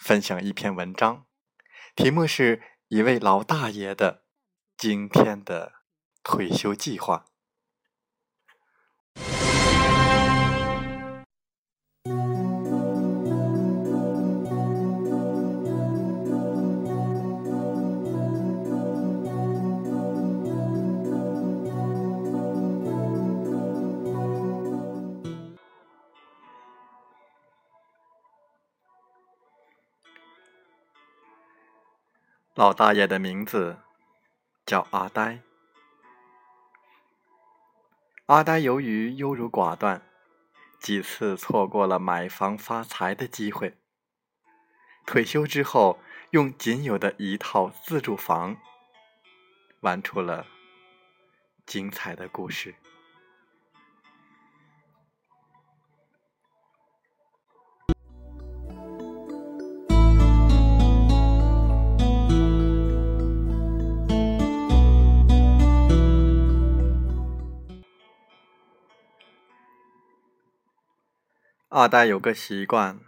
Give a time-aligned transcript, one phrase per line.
[0.00, 1.26] 分享一篇文章，
[1.94, 4.24] 题目是一位老大爷的
[4.74, 5.72] 今天的
[6.22, 7.26] 退休计划。
[32.60, 33.78] 老大爷的名字
[34.66, 35.40] 叫阿呆。
[38.26, 40.02] 阿呆由于优柔寡断，
[40.78, 43.78] 几次错过了买房发财的机会。
[45.06, 46.00] 退休之后，
[46.32, 48.58] 用仅有的一套自住房，
[49.80, 50.46] 玩出了
[51.64, 52.74] 精彩的故事。
[71.70, 72.98] 阿呆有个习惯，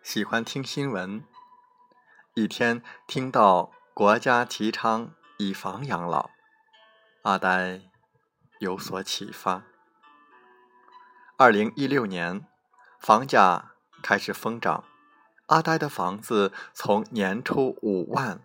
[0.00, 1.24] 喜欢听新闻。
[2.34, 6.30] 一天听到国家提倡以房养老，
[7.22, 7.80] 阿呆
[8.60, 9.64] 有所启发。
[11.36, 12.46] 二零一六年，
[13.00, 14.84] 房价开始疯涨，
[15.46, 18.40] 阿呆的房子从年初五万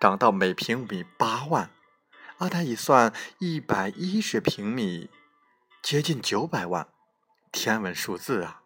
[0.00, 1.70] 涨到每平米八万。
[2.38, 5.08] 阿呆一算，一百一十平米
[5.80, 6.88] 接近九百万，
[7.52, 8.62] 天文数字啊！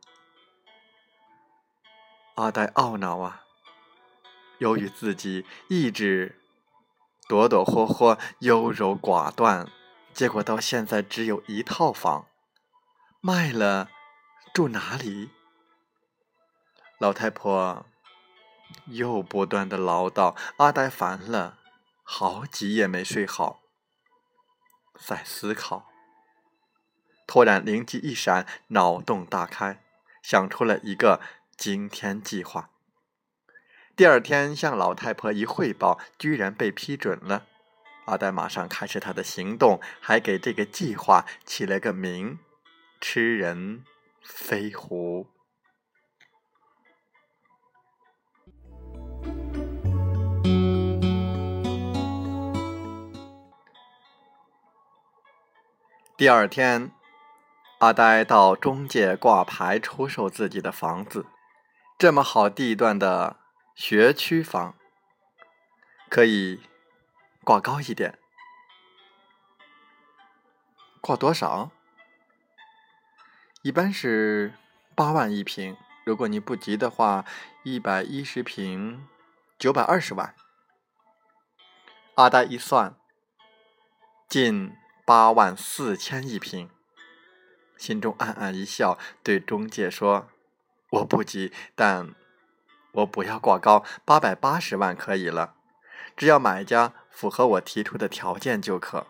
[2.39, 3.43] 阿呆懊恼啊！
[4.59, 6.41] 由于自己一直
[7.29, 9.69] 躲躲霍霍、优柔寡断，
[10.15, 12.29] 结果到现在只有一套房，
[13.21, 13.91] 卖了
[14.55, 15.31] 住哪里？
[17.01, 17.85] 老太婆
[18.87, 21.59] 又不断的唠叨，阿呆烦了，
[22.05, 23.63] 好几夜没睡好，
[24.97, 25.89] 在思考。
[27.27, 29.83] 突然灵机一闪，脑洞大开，
[30.23, 31.21] 想出了一个。
[31.59, 32.71] 惊天计划。
[33.97, 37.47] 第二天向老太婆一汇报，居然被批准了。
[38.07, 42.39] 阿呆马上开始他的行动，还给这个计划起了个名
[43.03, 43.83] ：“吃人
[44.23, 45.27] 飞狐”。
[56.17, 56.93] 第二天，
[57.81, 61.27] 阿呆到中介挂牌出售自己的房子。
[61.99, 63.41] 这么好地段的
[63.75, 64.77] 学区房，
[66.09, 66.61] 可以
[67.43, 68.17] 挂高一点，
[71.01, 71.73] 挂多少？
[73.63, 74.55] 一般是
[74.95, 77.25] 八万一平，如果你不急的话，
[77.65, 79.09] 一百一十平
[79.59, 80.37] 九百二十万。
[82.15, 82.95] 阿呆一算，
[84.29, 86.71] 近八万四千一平，
[87.77, 90.29] 心中暗暗一笑，对中介说。
[90.91, 92.15] 我不急，但
[92.93, 95.55] 我不要挂高，八百八十万可以了，
[96.17, 99.07] 只要买家符合我提出的条件就可。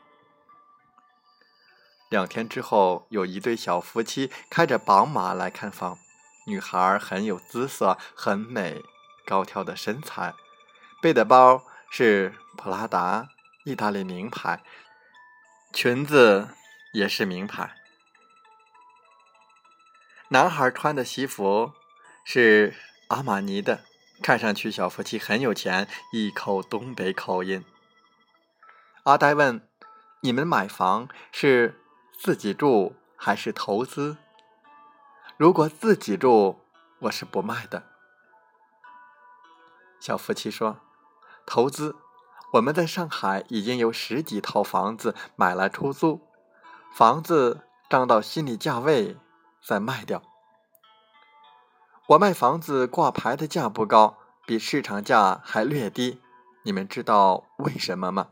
[2.09, 5.99] 两天之后，有一对小夫妻开着宝马来看房。
[6.47, 8.83] 女孩很有姿色，很美，
[9.27, 10.33] 高挑的身材，
[11.03, 13.29] 背的包是普拉达，
[13.65, 14.63] 意大利名牌，
[15.75, 16.49] 裙子
[16.95, 17.77] 也是名牌。
[20.29, 21.73] 男孩穿的西服
[22.25, 22.75] 是
[23.09, 23.81] 阿玛尼的，
[24.23, 27.65] 看上去小夫妻很有钱，一口东北口音。
[29.05, 29.67] 阿呆问
[30.21, 31.81] ：“你们买房是？”
[32.21, 34.17] 自己住还是投资？
[35.37, 36.59] 如果自己住，
[36.99, 37.85] 我是不卖的。
[40.01, 40.81] 小夫妻说
[41.47, 41.95] ：“投资，
[42.55, 46.21] 我们在上海已经有十几套房子买来出租，
[46.93, 49.17] 房子涨到心理价位
[49.63, 50.23] 再卖掉。
[52.09, 56.21] 我卖房子挂牌的价不高，比市场价还略低。
[56.65, 58.29] 你们知道为什么吗？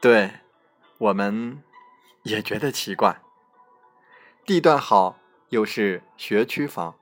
[0.00, 0.40] 对，
[0.98, 1.62] 我们。”
[2.26, 3.22] 也觉得奇怪，
[4.44, 5.16] 地段好
[5.50, 6.96] 又是学区房，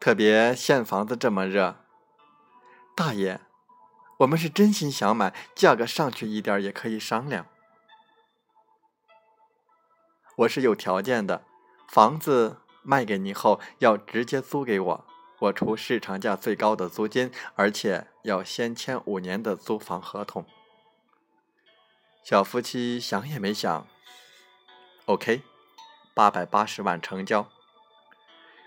[0.00, 1.76] 特别现房子这么热。
[2.96, 3.40] 大爷，
[4.16, 7.46] 我们是真心想买，价格上去一点也可以商量。
[10.36, 11.44] 我是有条件的，
[11.88, 15.04] 房子卖给你后要直接租给我，
[15.40, 20.44] 我出市场价最高的租金，而且要先签五年的租房合同。
[22.24, 23.86] 小夫妻想也没想。
[25.06, 25.42] OK，
[26.14, 27.48] 八百八十万成交。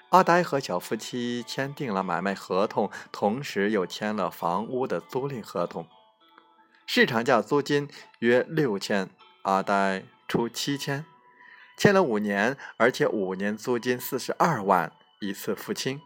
[0.09, 5.87] 阿呆和小夫妻签订了买卖合同，同时又签了房屋的租赁合同。
[6.85, 7.89] 市场价租金
[8.19, 9.09] 约六千，
[9.41, 11.05] 阿呆出七千，
[11.77, 16.01] 签了五年，而且五年租金四十二万，一次付清。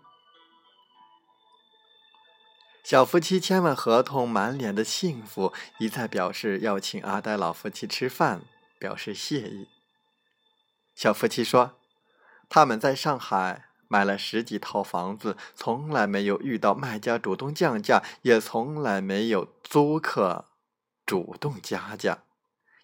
[2.84, 8.42] 小夫妻签完合同，满脸的幸福，一再表示要请阿呆老夫妻吃饭，
[8.80, 9.68] 表示谢意。
[10.96, 11.78] 小夫妻说
[12.50, 20.46] ：“他们在上海买了十几套房子，从来没有遇到卖家主动降价，也从来没有租客
[21.06, 22.24] 主动加价，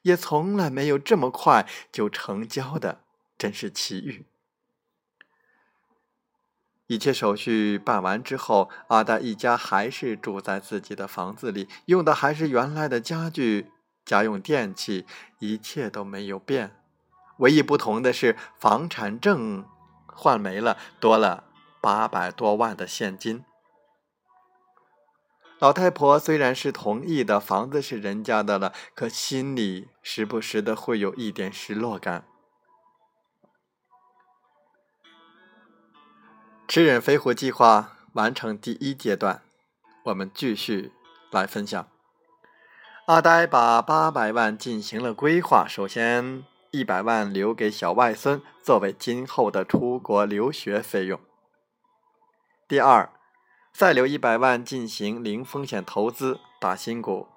[0.05, 3.01] 也从来没有这么快就成交的，
[3.37, 4.25] 真是奇遇。”
[6.85, 13.71] 一切手续办完之后，阿呆一家还是住在自己的房子里，用的还是原来的家具、
[14.05, 15.07] 家用电器，
[15.39, 16.79] 一切都没有变。
[17.37, 19.65] 唯一不同的是，房产证
[20.05, 21.45] 换没了，多了
[21.81, 23.43] 八百多万的现金。
[25.59, 32.25] 老太婆虽然是同意的，房子是人家的了，可心里时不时的会有一点失落感。
[36.67, 39.43] 吃人飞虎计划完成第一阶段，
[40.05, 40.91] 我们继续
[41.31, 41.87] 来分享。
[43.07, 46.43] 阿呆把八百万进行了规划，首先。
[46.71, 51.21] 一百万留给小外孙作为今后的出国留学费用。
[52.67, 53.13] 第二，
[53.77, 57.27] 再留一百万进行零风险投资打新股。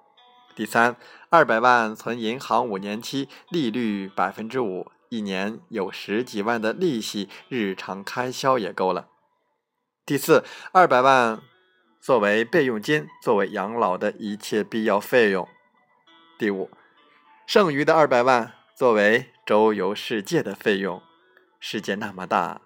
[0.55, 0.95] 第三，
[1.29, 9.09] 二百万存银行五年期，利率百分之五，一年有十几万的利息，日常开销也够了。
[10.05, 11.41] 第四，二百万
[11.99, 15.45] 作为备用金，作为养老的一切必要费用。
[16.37, 16.71] 第五，
[17.45, 18.53] 剩余的二百万。
[18.77, 21.03] 作为周游世界的费用，
[21.59, 22.61] 世界那么大，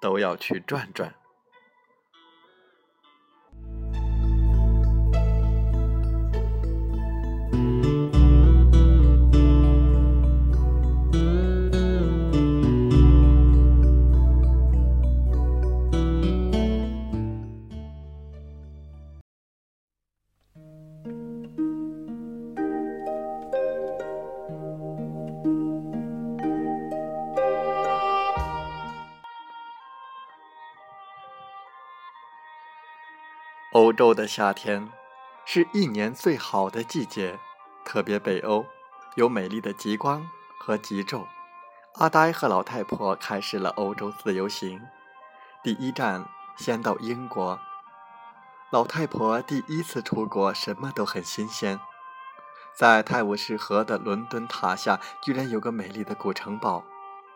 [0.00, 1.16] 都要去转转。
[34.06, 34.88] 洲的夏天
[35.44, 37.40] 是一年最好的季节，
[37.84, 38.64] 特别北欧
[39.16, 41.26] 有美丽的极光和极昼。
[41.94, 44.80] 阿呆和老太婆开始了欧洲自由行，
[45.64, 46.24] 第一站
[46.56, 47.58] 先到英国。
[48.70, 51.80] 老太婆第一次出国，什么都很新鲜。
[52.76, 56.84] 在泰晤士河的伦敦塔下，居然有个美丽的古城堡，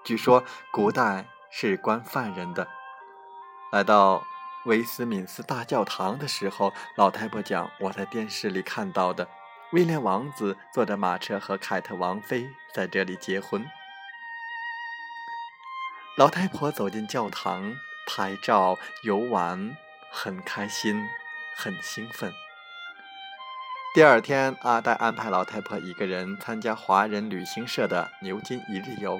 [0.04, 2.68] 据说古代是关犯人的。
[3.72, 4.22] 来到。
[4.64, 9.26] 威斯敏斯大教堂的时候，老太婆讲：“我在电视里看到的，
[9.72, 13.64] 威廉王子坐着马车和凯特王妃在这里结婚。”
[16.18, 17.74] 老太婆走进教堂，
[18.06, 19.74] 拍照游玩，
[20.12, 21.08] 很开心，
[21.56, 22.30] 很兴奋。
[23.94, 29.18] 第二天，阿呆安排老太婆一个人参加华人旅行社的牛津一日游。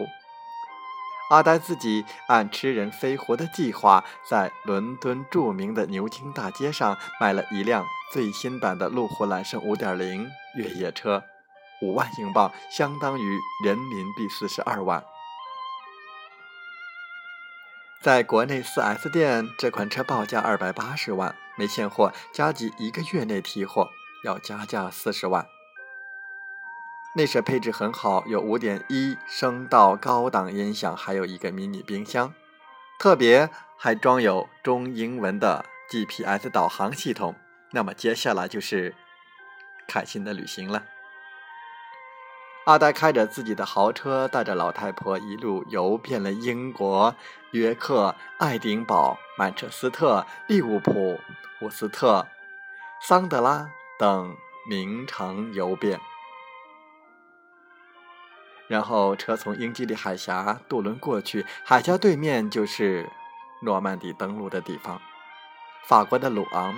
[1.30, 11.22] 阿呆自己按吃人飞活的计划，在伦敦著名的牛津大街上买了一辆最新版的路虎揽胜5.0越野车，
[11.82, 15.04] 五万英镑，相当于人民币四十二万。
[18.02, 23.90] 在国内 4S 店，这款车报价二百八十万，没现货，加急一个月内提货。
[24.22, 25.46] 要加价四十万，
[27.14, 32.32] 内饰配置很好，有五点一声道高档音响，还有一个迷你冰箱，
[32.98, 37.34] 特别还装有中英文的 GPS 导航系统。
[37.72, 38.94] 那么接下来就是
[39.88, 40.84] 开心的旅行了。
[42.66, 47.14] 阿呆开着自己的豪车，带着老太婆一路游遍了英国、
[47.52, 51.18] 约克、爱丁堡、曼彻斯特、利物浦、
[51.60, 52.26] 伍斯特、
[53.02, 53.70] 桑德拉。
[53.98, 54.34] 等
[54.66, 56.00] 名城游遍，
[58.70, 63.10] 然后车从英吉利海峡渡轮过去，海峡对面就是
[63.62, 65.02] 诺曼底登陆的地方——
[65.88, 66.72] 法国的鲁昂。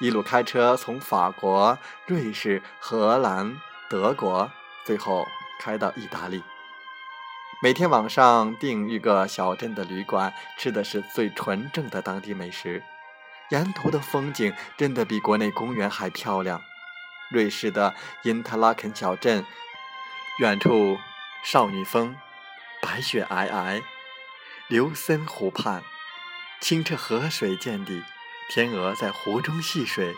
[0.00, 3.56] 一路开车从法国、瑞士、荷兰、
[3.90, 4.48] 德国，
[4.84, 5.26] 最后
[5.58, 6.44] 开到意大利。
[7.60, 12.84] 每天晚上订一个小镇的旅馆，吃的是最纯正的当地美食。
[13.50, 16.62] 沿途的风景真的比国内公园还漂亮。
[17.32, 19.44] 瑞士的因特拉肯小镇，
[20.38, 20.98] 远处
[21.44, 22.16] 少女峰，
[22.82, 23.84] 白雪皑皑；
[24.66, 25.84] 刘森湖畔，
[26.60, 28.02] 清澈河水见底，
[28.48, 30.12] 天鹅在湖中戏水。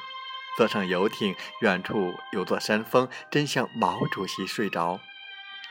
[0.56, 5.00] 坐上游艇，远处有座山峰，真像毛主席睡着。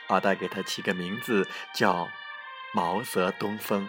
[0.06, 2.08] 阿呆给他起个名字，叫
[2.72, 3.88] 毛泽东峰。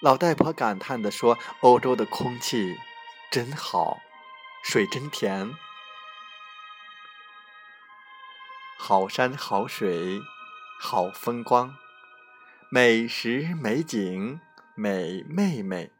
[0.00, 2.78] 老太婆感叹地说：“欧洲的空气
[3.30, 4.02] 真好，
[4.62, 5.50] 水真甜，
[8.86, 10.20] 好山好水
[10.78, 11.74] 好风光，
[12.68, 14.38] 美食美景
[14.74, 15.90] 美妹妹，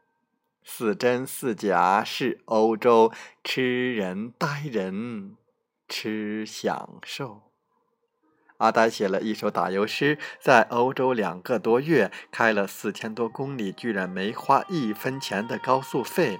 [0.63, 3.11] 似真似假是欧洲，
[3.43, 5.35] 吃人待人
[5.87, 7.51] 吃享受。”
[8.57, 16.39] 阿呆写了一首打油诗，在欧洲两个多月，开了四千多公里，居然没花一分钱的高速费，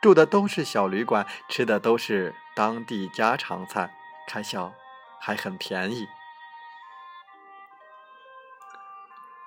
[0.00, 3.92] 住的都是小旅馆，吃的都是当地家常菜，
[4.28, 4.72] 开销
[5.20, 6.08] 还很便宜。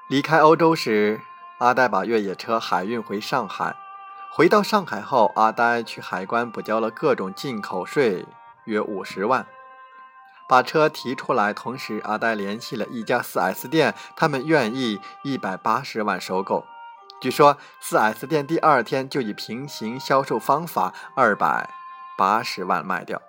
[0.08, 1.22] 离开欧洲时，
[1.60, 3.76] 阿呆把越野车海运回上海。
[4.32, 8.26] 回到上海后，阿呆去海关补交了各种进口税，
[8.66, 9.46] 约五十万。
[10.48, 16.66] 把车提出来，同时阿呆联系了一家 4S 店，他们愿意一百八十万收购。
[17.22, 21.70] 据说 4S 店第二天就以平行销售方法二百
[22.18, 23.22] 八十万卖掉。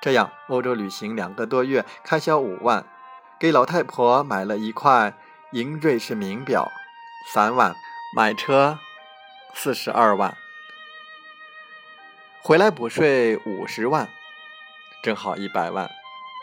[0.00, 2.86] 这样，欧洲旅行两个多月，开销五万，
[3.38, 5.12] 给老太婆买了一块
[5.52, 6.70] 银瑞士名表，
[7.34, 7.74] 三万，
[8.16, 8.78] 买车
[9.52, 10.36] 四十二万，
[12.42, 14.08] 回来补税五十万。
[15.02, 15.90] 正好一百万，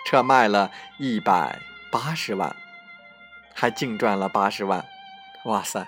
[0.06, 1.60] 车卖了一百
[1.92, 2.56] 八十万，
[3.54, 4.86] 还净赚了八十万，
[5.46, 5.88] 哇塞！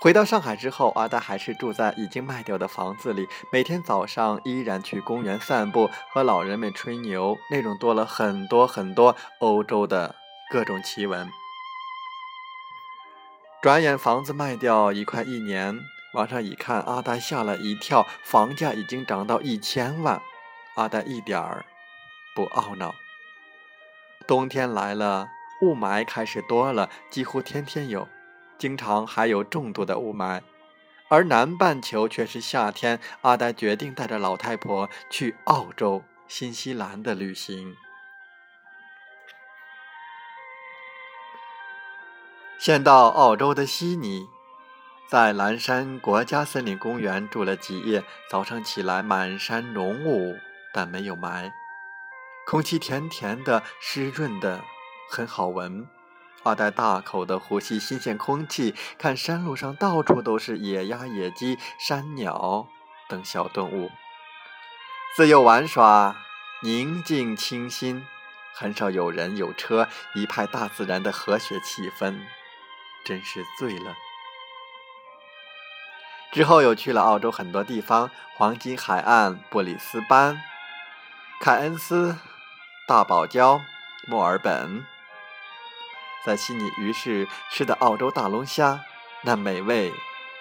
[0.00, 10.14] 回到上海之后，阿呆还是住在已经卖掉的房子里，每天早上依然去公园散步，和老人们吹牛，内容多了很多很多欧洲的
[10.50, 11.30] 各种奇闻。
[13.60, 15.78] 转眼房子卖掉一块一年，
[16.14, 20.22] 往上一看，阿呆吓了一跳，房价已经涨到一千万。
[20.76, 21.66] 阿呆一点儿
[22.34, 22.94] 不懊恼。
[24.26, 25.28] 冬天来了，
[25.60, 28.08] 雾霾开始多了，几乎天天有，
[28.60, 30.42] 经常还有重度的雾霾。
[31.08, 33.00] 而南半球却是夏天。
[33.22, 37.74] 阿呆决定带着老太婆去澳洲、新西兰的旅行。
[42.58, 44.28] 先到澳洲的悉尼，
[45.08, 48.04] 在蓝山国家森林公园住了几夜。
[48.30, 50.36] 早上起来，满山浓雾。
[50.72, 51.50] 但没有霾，
[52.46, 54.60] 空气甜甜的、湿润的，
[55.10, 55.88] 很好闻。
[56.44, 62.66] 阿呆大口的呼吸新鲜空气，看山路上到处都是野鸭、野鸡、山鸟
[63.08, 63.90] 等小动物，
[65.16, 66.16] 自由玩耍，
[66.62, 68.06] 宁静清新，
[68.54, 72.20] 很少有人有车，一派大自然的和谐气氛，
[73.04, 73.94] 真是醉了。
[76.32, 80.40] 之后又去了澳洲很多地方，黄金海岸、布里斯班。
[81.40, 82.18] 凯恩斯、
[82.86, 83.60] 大堡礁、
[84.06, 84.86] 墨尔本，
[86.24, 88.80] 在悉尼鱼市吃的澳洲大龙虾，
[89.22, 89.92] 那美味，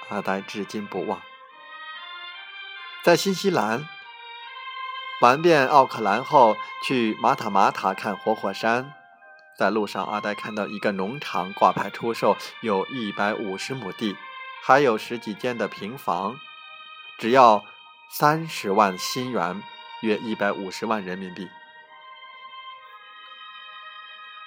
[0.09, 1.21] 阿呆至今不忘。
[3.03, 3.87] 在新西兰
[5.21, 8.93] 玩遍奥克兰后，去马塔马塔看活火山。
[9.57, 14.15] 在路上，阿呆看到一个农场挂牌出售，有一百五十亩地，
[14.63, 16.39] 还有十几间的平房，
[17.17, 17.65] 只要
[18.09, 19.61] 三十万新元，
[20.01, 21.49] 约一百五十万人民币。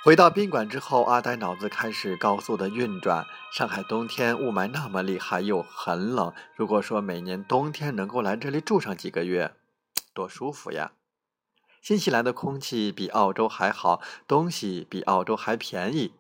[0.05, 3.25] 回到宾馆之后，阿呆脑子开始高速的运转。
[3.53, 6.33] 上海冬天雾霾那么厉害，又很冷。
[6.57, 9.55] 如果说每年冬天能够来这里住上几个月，
[10.13, 10.91] 多舒服呀！
[11.81, 16.13] 新西兰的空气比澳洲还好，东西比澳洲还便宜，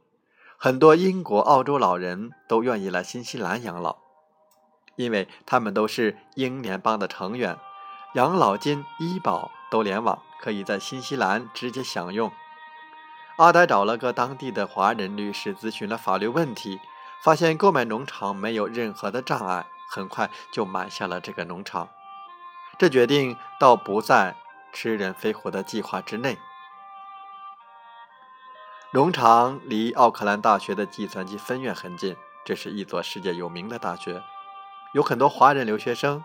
[0.56, 3.96] 很多英国、澳洲老人都愿意来新西兰养老，
[4.94, 7.58] 因为他们都是英联邦的成员，
[8.14, 12.30] 养老金、医保都联网，可以在新西兰直接享用。
[13.36, 16.80] 阿呆找了个当地的华人律师咨询了法律问题，
[17.22, 21.88] 发现购买农场没有任何的障碍，很快就买下了这个农场。
[22.78, 24.36] 这决定倒不在。
[24.74, 26.38] 吃人飞活的计划之内。
[28.92, 34.22] 农场离奥克兰大学的计算机分院很近，这是一所世界有名的大学，
[34.94, 36.24] 有很多华人留学生。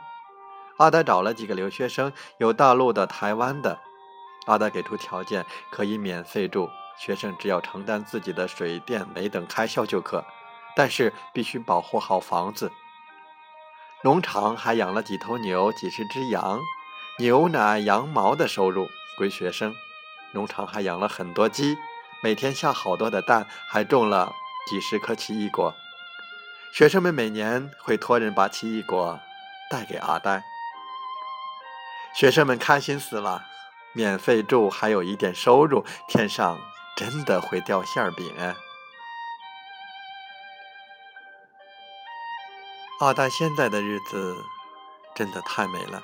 [0.78, 3.82] 阿呆找了几个留学生，有大陆的、台湾的。
[4.46, 10.26] 阿呆给出条件，可以免费住，学生只要承担自己的水电煤等开销就可，
[10.76, 12.72] 但是必须保护好房子。
[14.04, 16.60] 农场还养了几头牛，几十只羊。
[17.20, 18.88] 牛奶、羊毛的收入
[19.18, 19.74] 归学生，
[20.34, 21.76] 农场还养了很多鸡，
[22.22, 24.34] 每天下好多的蛋，还种了
[24.70, 25.74] 几十颗奇异果。
[26.72, 29.20] 学生们每年会托人把奇异果
[29.72, 30.44] 带给阿呆，
[32.14, 33.46] 学生们开心死了，
[33.94, 36.60] 免费住还有一点收入，天上
[36.98, 38.34] 真的会掉馅儿饼。
[43.00, 44.36] 阿大现在的日子
[45.14, 46.02] 真的太美了。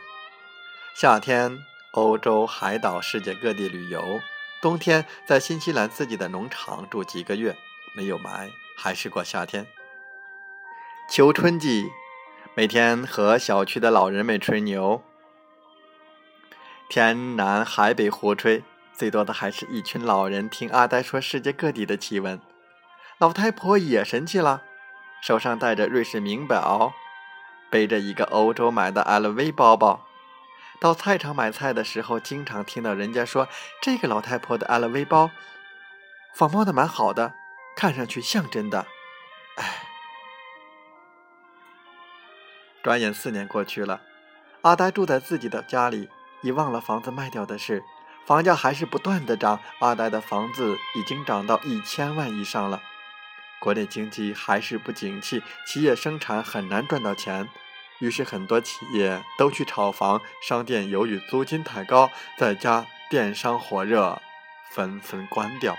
[0.96, 1.58] 夏天，
[1.94, 4.22] 欧洲海岛、世界各地旅游；
[4.62, 7.58] 冬天，在新西兰自己的农场住几个月，
[7.96, 9.66] 没有霾，还是过夏天。
[11.10, 11.92] 秋春季，
[12.54, 15.02] 每天和小区的老人们吹牛，
[16.88, 22.40] 天南海北胡吹，最多的还是一群老人听阿呆说世界各地的奇闻。
[23.18, 24.64] 老太婆也神气了，
[25.22, 26.94] 手上戴着瑞士名表，
[27.70, 30.06] 背着一个欧洲买的 LV 包包。
[30.80, 33.48] 到菜场买菜的时候，经常听到人家说
[33.82, 35.32] ：“这个老太婆的 LV 包
[36.34, 37.34] 仿冒的蛮好的，
[37.76, 38.86] 看上去像真的。”
[39.56, 39.84] 哎，
[42.82, 44.02] 转眼四年过去了，
[44.64, 46.10] 阿呆住在自己的家里，
[46.42, 47.84] 已忘了房子卖掉的事。
[48.26, 52.82] 房价还是不断的涨，二代的房子已经涨到一千万以上了。
[53.60, 57.50] 国内经济还是不景气，企业生产很难赚到钱。
[58.00, 64.22] 于是，很多企业都去炒房，商店由于租金太高，在家电商火热，
[64.72, 65.78] 纷纷关掉。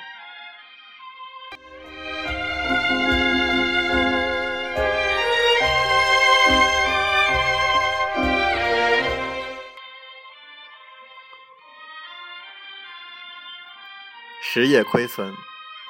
[14.57, 15.35] 实业亏损，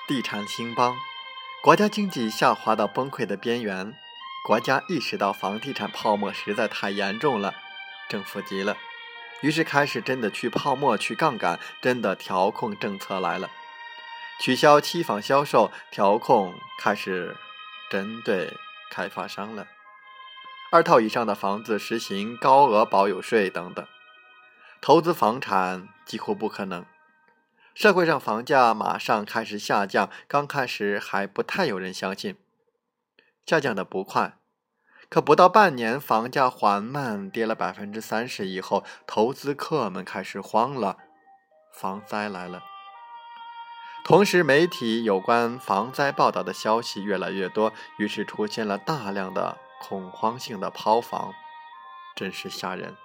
[0.08, 0.96] 地产兴邦，
[1.62, 3.94] 国家经济下滑到崩溃的边缘。
[4.46, 7.54] 国家意识到房地产泡沫实在太严重了，
[8.08, 8.78] 政府急了，
[9.42, 13.50] 于是开始真的去泡沫、去杠杆，真的调控政策来了，
[14.40, 17.36] 取消期房销售，调控开始
[17.90, 18.56] 针对
[18.90, 19.68] 开发商了，
[20.72, 23.86] 二套以上的房子实行高额保有税等等，
[24.80, 26.86] 投资房产几乎不可能，
[27.74, 32.36] 社会上房价马上开始下降，刚开始还不太有人相信。
[33.44, 34.38] 下降的不快，
[35.08, 40.98] 可不到半年，房价缓慢跌了百分之三十以后，投资客们开始慌了，
[41.74, 42.62] 防灾来了。
[44.04, 51.34] 同时，媒体有关防灾报道的消息越来越多，于是出现了大量的恐慌性的抛房，
[52.14, 52.96] 真是吓人。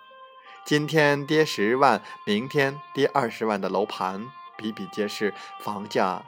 [0.64, 4.28] 今天跌十万，明天跌二十万的楼盘
[4.60, 6.22] 比比皆是，房价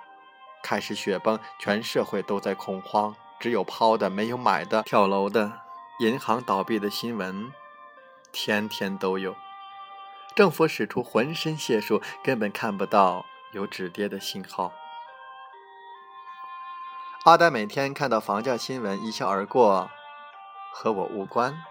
[0.63, 3.13] 开始雪崩，全社会都在恐慌。
[3.41, 5.51] 只有抛的，没有买的；跳楼的，
[5.99, 7.51] 银行倒闭的新闻，
[8.31, 9.35] 天天都有。
[10.33, 14.71] 政府使出浑身解数，根本看不到有止跌的信号。
[17.25, 19.91] 阿呆每天看到房价新闻，一笑而过，
[20.71, 21.61] 和我无关。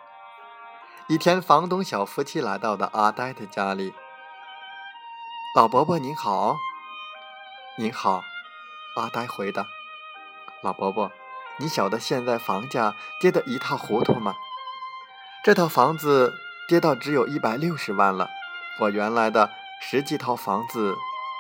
[1.06, 3.94] 一天，房东小夫妻来到的阿呆的家里。
[5.52, 6.60] 老伯伯您好，
[7.76, 8.22] 您好，
[8.94, 9.66] 阿呆回答。
[10.62, 11.10] 老伯伯。
[11.58, 14.36] 你晓得现在房价跌得一塌糊涂吗？
[15.42, 16.32] 这套房子
[16.68, 18.30] 跌到只有一百六十万了。
[18.78, 19.50] 我原来的
[19.82, 20.96] 十几套房子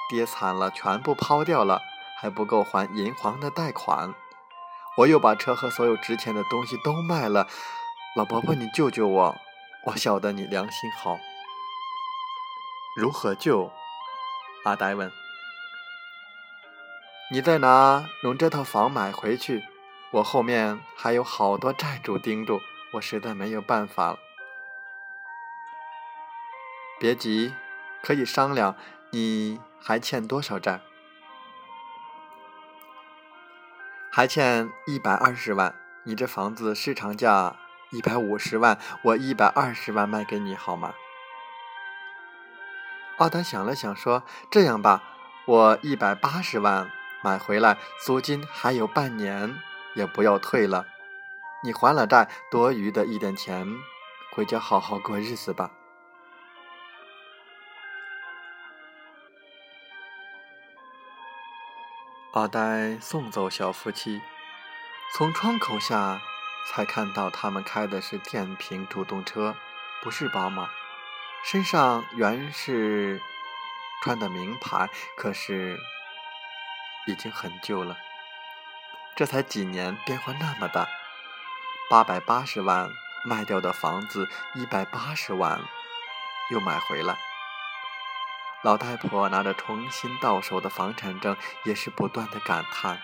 [0.08, 1.80] 跌惨了，全部抛掉了，
[2.20, 4.12] 还不够还银行的贷款。
[4.96, 7.46] 我又把车和所有值钱的东西都卖了。
[8.16, 9.36] 老伯伯，你救救我！
[9.86, 11.16] 我晓得你良心好。
[12.96, 13.70] 如何救？
[14.64, 15.10] 阿呆问。
[17.32, 19.62] 你再拿弄这套房买回去，
[20.10, 22.60] 我后面还有好多债主盯住，
[22.94, 24.18] 我实在没有办法了。
[26.98, 27.54] 别急，
[28.02, 28.76] 可以商量。
[29.12, 30.80] 你还欠多少债？
[34.12, 35.74] 还欠一百二十万。
[36.04, 37.56] 你这房子市场价
[37.90, 40.94] 一百五十万，我一百二十万卖给你好吗？
[43.20, 45.02] 奥丹想了想，说：“这样吧，
[45.44, 46.90] 我一百八十万
[47.22, 49.58] 买回来，租金还有半年，
[49.94, 50.86] 也不要退了。
[51.62, 53.68] 你还了债，多余的一点钱，
[54.32, 55.70] 回家好好过日子吧。”
[62.32, 64.22] 奥黛送走小夫妻，
[65.12, 66.22] 从窗口下
[66.70, 69.54] 才看到他们开的是电瓶主动车，
[70.02, 70.70] 不是宝马。
[71.42, 73.20] 身上原是
[74.02, 75.78] 穿的名牌，可是
[77.06, 77.96] 已经很旧了。
[79.16, 80.88] 这才几年，变化那么大。
[81.90, 82.90] 八百八十万
[83.24, 85.60] 卖掉的房子，一百八十万
[86.50, 87.18] 又买回来。
[88.62, 93.02] 老太婆拿着重新到手的房产证，也是不断的感叹。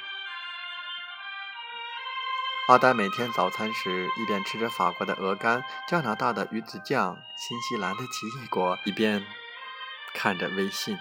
[2.68, 9.24] 阿呆每天早餐时一边吃着法国的鹅肝、加拿大的鱼子酱、新西兰的奇异果，一边
[10.12, 10.98] 看着微信。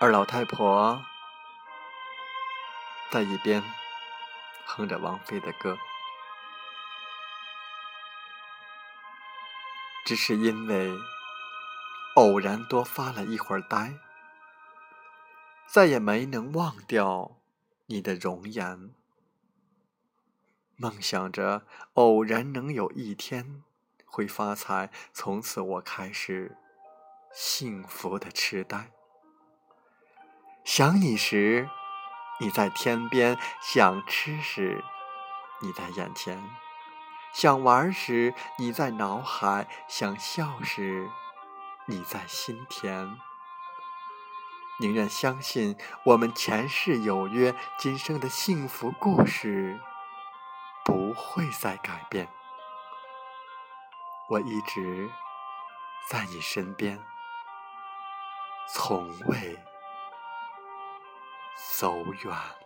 [0.00, 1.04] 而老太婆
[3.10, 3.62] 在一边
[4.64, 5.76] 哼着王菲的歌，
[10.06, 10.98] 只是因为
[12.14, 13.98] 偶然多发了一会儿呆，
[15.66, 17.32] 再也没能忘掉。
[17.88, 18.92] 你的容颜，
[20.74, 23.62] 梦想着偶然能有一天
[24.04, 26.56] 会发财，从此我开始
[27.32, 28.90] 幸福的痴呆。
[30.64, 31.68] 想你时，
[32.40, 34.82] 你在天边；想吃时，
[35.62, 36.40] 你在眼前；
[37.32, 41.08] 想玩时，你在脑海；想笑时，
[41.86, 43.16] 你在心田。
[44.78, 49.80] 宁愿相信我们前世有约，今生的幸福故事
[50.84, 52.28] 不会再改变。
[54.28, 55.10] 我一直
[56.10, 57.02] 在你身边，
[58.74, 59.58] 从未
[61.78, 62.65] 走远。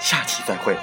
[0.00, 0.76] 下期再会。